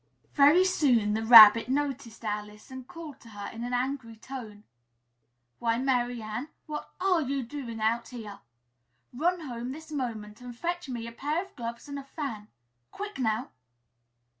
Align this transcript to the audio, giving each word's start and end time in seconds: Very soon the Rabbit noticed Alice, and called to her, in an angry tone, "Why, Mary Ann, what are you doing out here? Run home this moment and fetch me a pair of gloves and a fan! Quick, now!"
Very 0.33 0.65
soon 0.65 1.13
the 1.13 1.23
Rabbit 1.23 1.69
noticed 1.69 2.25
Alice, 2.25 2.71
and 2.71 2.87
called 2.87 3.19
to 3.19 3.29
her, 3.29 3.49
in 3.53 3.63
an 3.63 3.71
angry 3.71 4.15
tone, 4.15 4.63
"Why, 5.59 5.77
Mary 5.77 6.23
Ann, 6.23 6.49
what 6.65 6.89
are 6.99 7.21
you 7.21 7.43
doing 7.43 7.79
out 7.79 8.07
here? 8.07 8.39
Run 9.13 9.41
home 9.41 9.71
this 9.73 9.91
moment 9.91 10.41
and 10.41 10.57
fetch 10.57 10.89
me 10.89 11.05
a 11.05 11.11
pair 11.11 11.45
of 11.45 11.55
gloves 11.55 11.87
and 11.87 11.99
a 11.99 12.03
fan! 12.03 12.47
Quick, 12.89 13.19
now!" 13.19 13.51